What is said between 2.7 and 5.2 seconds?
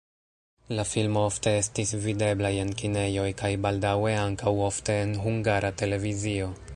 kinejoj kaj baldaŭe ankaŭ ofte en